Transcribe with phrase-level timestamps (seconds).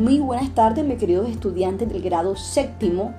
[0.00, 3.12] Muy buenas tardes, mis queridos estudiantes del grado séptimo.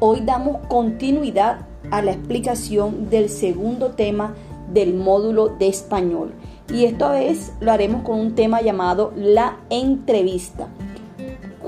[0.00, 1.60] Hoy damos continuidad
[1.90, 4.34] a la explicación del segundo tema
[4.70, 6.34] del módulo de español.
[6.70, 10.68] Y esta vez lo haremos con un tema llamado la entrevista.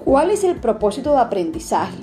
[0.05, 1.97] ¿Cuál es el propósito de aprendizaje?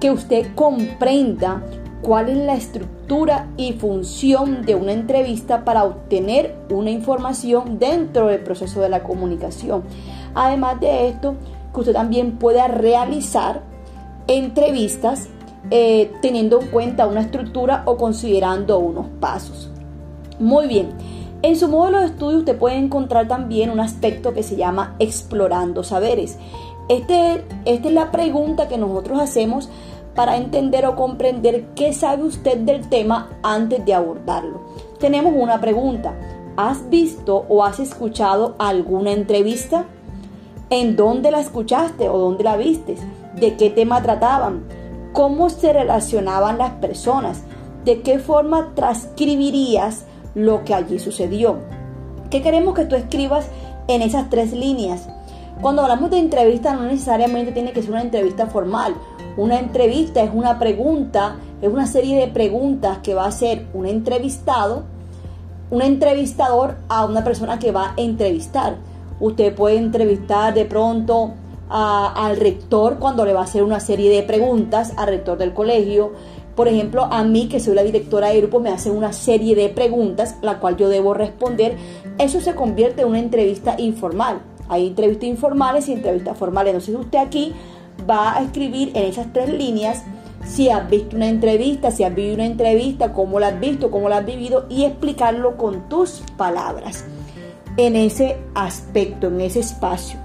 [0.00, 1.62] Que usted comprenda
[2.02, 8.40] cuál es la estructura y función de una entrevista para obtener una información dentro del
[8.40, 9.84] proceso de la comunicación.
[10.34, 11.36] Además de esto,
[11.72, 13.62] que usted también pueda realizar
[14.26, 15.28] entrevistas
[15.70, 19.70] eh, teniendo en cuenta una estructura o considerando unos pasos.
[20.38, 20.90] Muy bien,
[21.42, 25.82] en su módulo de estudio usted puede encontrar también un aspecto que se llama explorando
[25.82, 26.38] saberes.
[26.88, 29.68] Este, esta es la pregunta que nosotros hacemos
[30.14, 34.60] para entender o comprender qué sabe usted del tema antes de abordarlo.
[34.98, 36.14] Tenemos una pregunta.
[36.56, 39.86] ¿Has visto o has escuchado alguna entrevista?
[40.72, 42.94] ¿En dónde la escuchaste o dónde la viste?
[43.34, 44.62] ¿De qué tema trataban?
[45.12, 47.42] ¿Cómo se relacionaban las personas?
[47.84, 50.04] ¿De qué forma transcribirías
[50.36, 51.56] lo que allí sucedió?
[52.30, 53.48] ¿Qué queremos que tú escribas
[53.88, 55.08] en esas tres líneas?
[55.60, 58.94] Cuando hablamos de entrevista no necesariamente tiene que ser una entrevista formal.
[59.36, 63.86] Una entrevista es una pregunta, es una serie de preguntas que va a hacer un
[63.86, 64.84] entrevistado,
[65.72, 68.76] un entrevistador a una persona que va a entrevistar.
[69.20, 71.34] Usted puede entrevistar de pronto
[71.68, 76.12] al rector cuando le va a hacer una serie de preguntas al rector del colegio.
[76.56, 79.68] Por ejemplo, a mí, que soy la directora de grupo, me hacen una serie de
[79.68, 81.76] preguntas, la cual yo debo responder.
[82.18, 84.40] Eso se convierte en una entrevista informal.
[84.68, 86.74] Hay entrevistas informales y entrevistas formales.
[86.74, 87.52] Entonces usted aquí
[88.08, 90.02] va a escribir en esas tres líneas
[90.44, 94.08] si has visto una entrevista, si has vivido una entrevista, cómo la has visto, cómo
[94.08, 97.04] la has vivido y explicarlo con tus palabras
[97.86, 100.20] en ese aspecto, en ese espacio.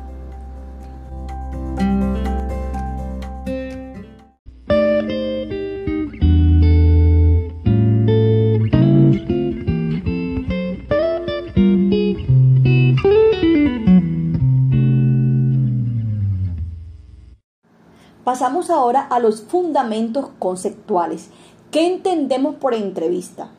[18.25, 21.29] Pasamos ahora a los fundamentos conceptuales.
[21.71, 23.51] ¿Qué entendemos por entrevista?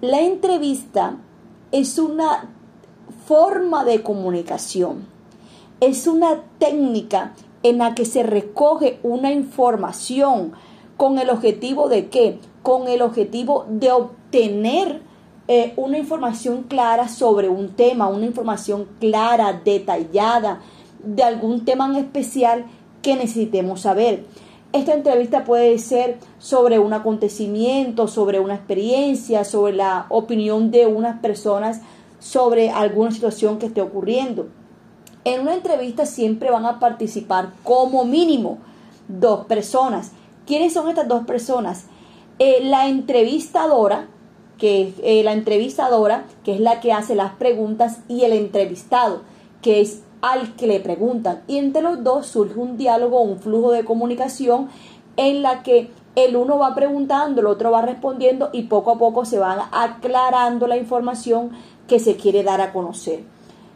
[0.00, 1.18] La entrevista
[1.70, 2.55] es una
[3.26, 5.06] forma de comunicación.
[5.80, 10.52] Es una técnica en la que se recoge una información
[10.96, 12.38] con el objetivo de qué?
[12.62, 15.02] Con el objetivo de obtener
[15.48, 20.60] eh, una información clara sobre un tema, una información clara, detallada,
[21.02, 22.66] de algún tema en especial
[23.02, 24.24] que necesitemos saber.
[24.72, 31.20] Esta entrevista puede ser sobre un acontecimiento, sobre una experiencia, sobre la opinión de unas
[31.20, 31.80] personas
[32.18, 34.48] sobre alguna situación que esté ocurriendo.
[35.24, 38.58] En una entrevista siempre van a participar como mínimo
[39.08, 40.12] dos personas.
[40.46, 41.86] ¿Quiénes son estas dos personas?
[42.38, 44.06] Eh, la entrevistadora,
[44.58, 49.22] que es eh, la entrevistadora, que es la que hace las preguntas, y el entrevistado,
[49.62, 51.42] que es al que le preguntan.
[51.46, 54.68] Y entre los dos surge un diálogo, un flujo de comunicación
[55.16, 59.24] en la que el uno va preguntando, el otro va respondiendo y poco a poco
[59.24, 61.50] se van aclarando la información
[61.88, 63.20] que se quiere dar a conocer.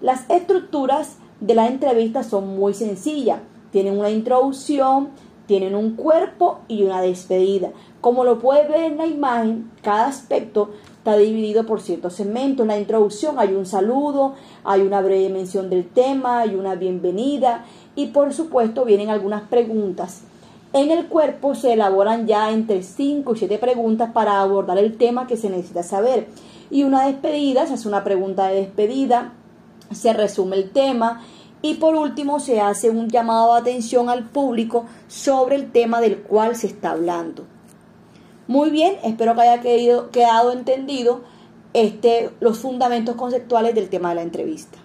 [0.01, 3.41] Las estructuras de la entrevista son muy sencillas.
[3.71, 5.11] Tienen una introducción,
[5.47, 7.71] tienen un cuerpo y una despedida.
[8.01, 12.65] Como lo puede ver en la imagen, cada aspecto está dividido por ciertos segmentos.
[12.65, 14.35] En la introducción hay un saludo,
[14.65, 17.65] hay una breve mención del tema, hay una bienvenida
[17.97, 20.23] y por supuesto vienen algunas preguntas.
[20.73, 25.27] En el cuerpo se elaboran ya entre 5 y 7 preguntas para abordar el tema
[25.27, 26.29] que se necesita saber
[26.71, 29.33] y una despedida, se hace una pregunta de despedida,
[29.93, 31.23] se resume el tema
[31.63, 36.19] y por último se hace un llamado de atención al público sobre el tema del
[36.23, 37.45] cual se está hablando.
[38.47, 41.23] Muy bien, espero que haya quedado, quedado entendido
[41.73, 44.79] este, los fundamentos conceptuales del tema de la entrevista.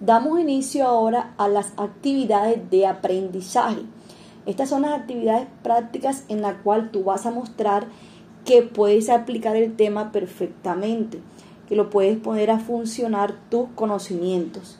[0.00, 3.82] Damos inicio ahora a las actividades de aprendizaje.
[4.46, 7.88] Estas son las actividades prácticas en las cuales tú vas a mostrar
[8.44, 11.18] que puedes aplicar el tema perfectamente,
[11.68, 14.78] que lo puedes poner a funcionar tus conocimientos.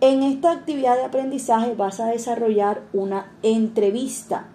[0.00, 4.46] En esta actividad de aprendizaje vas a desarrollar una entrevista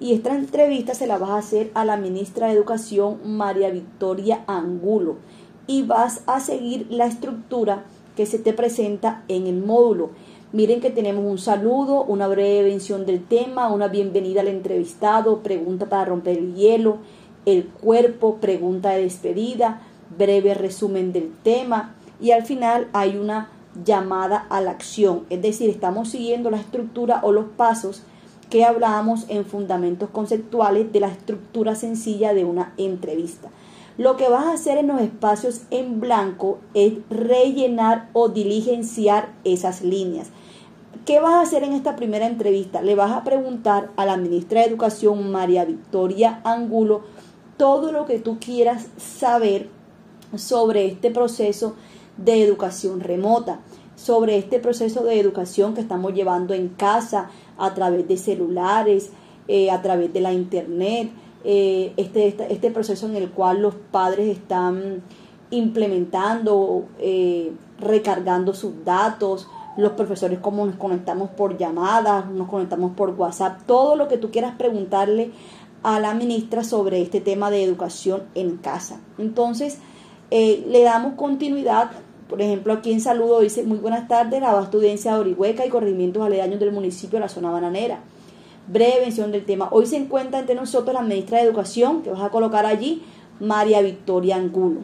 [0.00, 4.44] y esta entrevista se la vas a hacer a la ministra de Educación María Victoria
[4.46, 5.16] Angulo
[5.66, 7.84] y vas a seguir la estructura
[8.16, 10.10] que se te presenta en el módulo.
[10.52, 15.88] Miren que tenemos un saludo, una breve mención del tema, una bienvenida al entrevistado, pregunta
[15.88, 16.98] para romper el hielo,
[17.46, 19.80] el cuerpo, pregunta de despedida,
[20.18, 23.48] breve resumen del tema y al final hay una
[23.82, 28.02] llamada a la acción, es decir, estamos siguiendo la estructura o los pasos
[28.50, 33.48] que hablábamos en fundamentos conceptuales de la estructura sencilla de una entrevista.
[33.96, 39.80] Lo que vas a hacer en los espacios en blanco es rellenar o diligenciar esas
[39.80, 40.28] líneas.
[41.04, 42.80] ¿Qué vas a hacer en esta primera entrevista?
[42.80, 47.02] Le vas a preguntar a la ministra de Educación, María Victoria Angulo,
[47.56, 49.68] todo lo que tú quieras saber
[50.36, 51.74] sobre este proceso
[52.16, 53.58] de educación remota,
[53.96, 59.10] sobre este proceso de educación que estamos llevando en casa a través de celulares,
[59.48, 61.10] eh, a través de la internet,
[61.42, 65.02] eh, este, este, proceso en el cual los padres están
[65.50, 67.50] implementando, eh,
[67.80, 73.96] recargando sus datos, los profesores cómo nos conectamos por llamadas, nos conectamos por WhatsApp, todo
[73.96, 75.32] lo que tú quieras preguntarle
[75.82, 79.00] a la ministra sobre este tema de educación en casa.
[79.18, 79.78] Entonces,
[80.30, 81.90] le damos continuidad
[82.32, 85.68] por ejemplo, aquí en Saludo dice, muy buenas tardes, la vasta audiencia de Orihueca y
[85.68, 87.98] corregimientos aledaños del municipio de la zona bananera.
[88.68, 89.68] Breve mención del tema.
[89.70, 93.02] Hoy se encuentra entre nosotros la ministra de Educación, que vas a colocar allí,
[93.38, 94.80] María Victoria Angulo,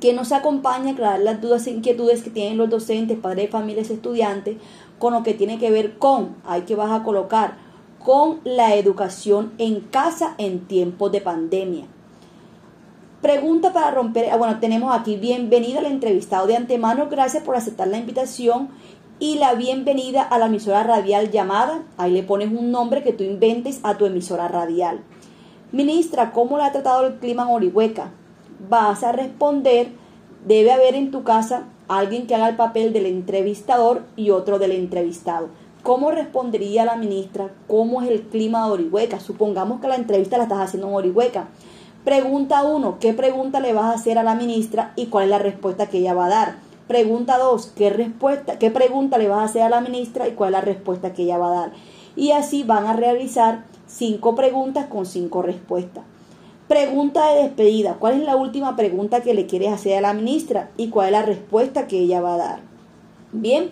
[0.00, 3.90] que nos acompaña a aclarar las dudas e inquietudes que tienen los docentes, padres familias,
[3.90, 4.56] estudiantes,
[4.98, 7.56] con lo que tiene que ver con, hay que vas a colocar,
[8.04, 11.86] con la educación en casa en tiempos de pandemia.
[13.20, 14.30] Pregunta para romper.
[14.30, 17.08] Ah, bueno, tenemos aquí bienvenida al entrevistado de antemano.
[17.10, 18.68] Gracias por aceptar la invitación
[19.18, 21.82] y la bienvenida a la emisora radial llamada.
[21.96, 25.00] Ahí le pones un nombre que tú inventes a tu emisora radial.
[25.72, 28.12] Ministra, ¿cómo le ha tratado el clima en Orihueca?
[28.68, 29.88] Vas a responder,
[30.46, 34.72] debe haber en tu casa alguien que haga el papel del entrevistador y otro del
[34.72, 35.48] entrevistado.
[35.82, 37.50] ¿Cómo respondería la ministra?
[37.66, 39.20] ¿Cómo es el clima de Orihueca?
[39.20, 41.48] Supongamos que la entrevista la estás haciendo en Orihueca.
[42.04, 45.38] Pregunta 1, ¿qué pregunta le vas a hacer a la ministra y cuál es la
[45.38, 46.56] respuesta que ella va a dar?
[46.88, 50.48] Pregunta 2, ¿qué respuesta, qué pregunta le vas a hacer a la ministra y cuál
[50.48, 51.72] es la respuesta que ella va a dar?
[52.16, 56.04] Y así van a realizar cinco preguntas con cinco respuestas.
[56.68, 57.94] Pregunta de despedida.
[57.94, 61.12] ¿Cuál es la última pregunta que le quieres hacer a la ministra y cuál es
[61.12, 62.60] la respuesta que ella va a dar?
[63.32, 63.70] Bien,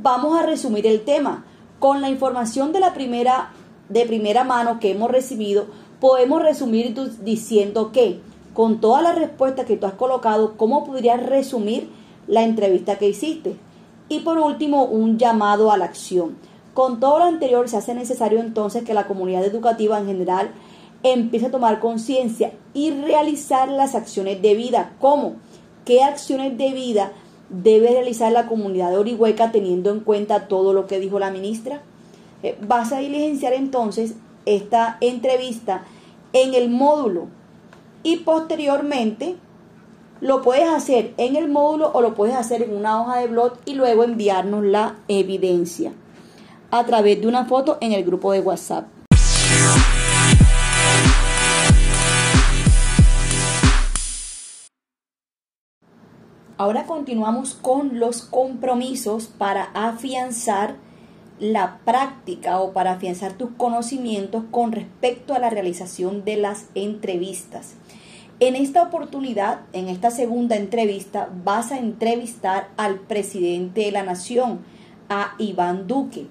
[0.00, 1.44] vamos a resumir el tema.
[1.78, 3.52] Con la información de la primera
[3.88, 5.66] de primera mano que hemos recibido,
[6.00, 8.20] podemos resumir diciendo que
[8.54, 11.90] con todas las respuestas que tú has colocado, ¿cómo podrías resumir
[12.26, 13.56] la entrevista que hiciste?
[14.08, 16.36] Y por último, un llamado a la acción.
[16.74, 20.50] Con todo lo anterior, se hace necesario entonces que la comunidad educativa en general
[21.02, 24.92] empiece a tomar conciencia y realizar las acciones de vida.
[25.00, 25.36] ¿Cómo?
[25.84, 27.12] ¿Qué acciones de vida
[27.48, 31.82] debe realizar la comunidad de Orihueca teniendo en cuenta todo lo que dijo la ministra?
[32.42, 34.14] Eh, vas a diligenciar entonces
[34.46, 35.84] esta entrevista
[36.32, 37.28] en el módulo
[38.02, 39.36] y posteriormente
[40.20, 43.54] lo puedes hacer en el módulo o lo puedes hacer en una hoja de blog
[43.64, 45.92] y luego enviarnos la evidencia
[46.70, 48.86] a través de una foto en el grupo de WhatsApp.
[56.62, 60.76] Ahora continuamos con los compromisos para afianzar
[61.40, 67.74] la práctica o para afianzar tus conocimientos con respecto a la realización de las entrevistas.
[68.38, 74.60] En esta oportunidad, en esta segunda entrevista, vas a entrevistar al presidente de la nación,
[75.08, 76.28] a Iván Duque,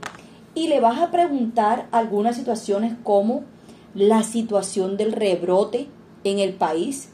[0.55, 3.43] y le vas a preguntar algunas situaciones como
[3.93, 5.89] la situación del rebrote
[6.23, 7.09] en el país,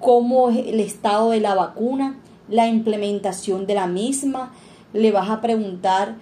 [0.00, 4.52] cómo es el estado de la vacuna, la implementación de la misma,
[4.92, 6.16] le vas a preguntar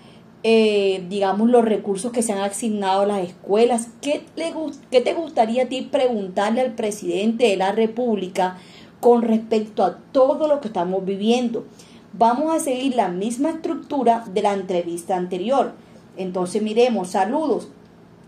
[0.47, 3.89] eh, digamos, los recursos que se han asignado a las escuelas.
[4.03, 4.53] ¿Qué, le,
[4.91, 8.59] ¿Qué te gustaría a ti preguntarle al presidente de la República
[9.01, 11.65] con respecto a todo lo que estamos viviendo?
[12.13, 15.73] Vamos a seguir la misma estructura de la entrevista anterior.
[16.19, 17.69] Entonces, miremos, saludos.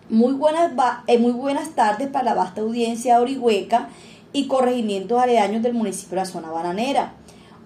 [0.09, 0.73] Muy buenas,
[1.09, 3.91] eh, muy buenas tardes para la vasta audiencia de Orihueca
[4.33, 7.13] y corregimientos aledaños del municipio de la zona bananera.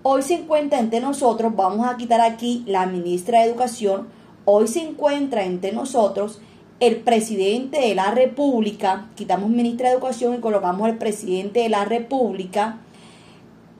[0.03, 4.09] Hoy se encuentra entre nosotros, vamos a quitar aquí la ministra de Educación,
[4.47, 6.41] Hoy se encuentra entre nosotros
[6.81, 11.85] el presidente de la República, quitamos ministra de Educación y colocamos el presidente de la
[11.85, 12.79] República,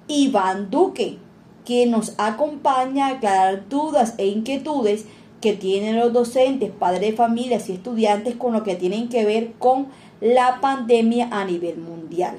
[0.07, 1.17] Iván Duque,
[1.65, 5.07] quien nos acompaña a aclarar dudas e inquietudes
[5.41, 9.55] que tienen los docentes, padres de familias y estudiantes con lo que tienen que ver
[9.59, 9.87] con
[10.21, 12.39] la pandemia a nivel mundial.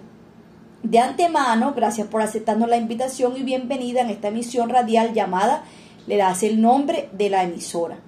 [0.83, 5.63] De antemano, gracias por aceptarnos la invitación y bienvenida en esta emisión radial llamada,
[6.07, 7.99] le das el nombre de la emisora.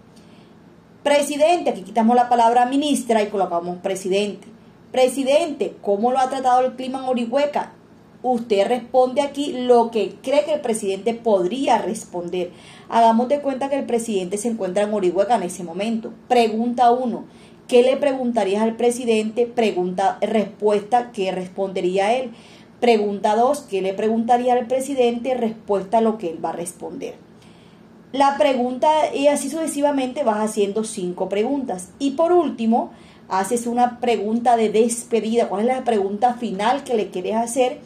[1.03, 4.47] Presidente, aquí quitamos la palabra ministra y colocamos presidente.
[4.91, 7.73] Presidente, ¿cómo lo ha tratado el clima en Orihueca?
[8.23, 12.51] usted responde aquí lo que cree que el presidente podría responder.
[12.89, 16.13] Hagamos de cuenta que el presidente se encuentra en Orihuela en ese momento.
[16.29, 17.25] Pregunta uno,
[17.67, 19.45] ¿qué le preguntarías al presidente?
[19.45, 22.31] Pregunta, respuesta, ¿qué respondería él?
[22.83, 25.35] Pregunta dos, ¿qué le preguntaría al presidente?
[25.35, 27.15] Respuesta a lo que él va a responder.
[28.11, 31.91] La pregunta, y así sucesivamente vas haciendo cinco preguntas.
[31.97, 32.91] Y por último,
[33.29, 35.47] haces una pregunta de despedida.
[35.47, 37.79] ¿Cuál es la pregunta final que le quieres hacer?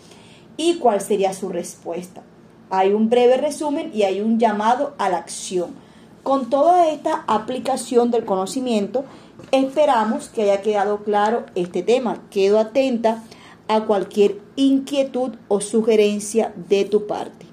[0.58, 2.24] y cuál sería su respuesta.
[2.72, 5.76] Hay un breve resumen y hay un llamado a la acción.
[6.24, 9.06] Con toda esta aplicación del conocimiento,
[9.52, 12.24] esperamos que haya quedado claro este tema.
[12.32, 13.24] Quedo atenta
[13.68, 17.47] a cualquier inquietud o sugerencia de tu parte.